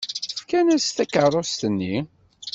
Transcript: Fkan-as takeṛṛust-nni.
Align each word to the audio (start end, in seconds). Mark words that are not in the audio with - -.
Fkan-as 0.39 0.85
takeṛṛust-nni. 0.89 1.95